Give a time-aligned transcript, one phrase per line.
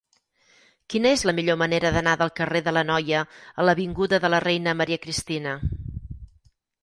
[0.93, 3.21] Quina és la millor manera d'anar del carrer de l'Anoia
[3.63, 5.53] a l'avinguda de la Reina Maria Cristina?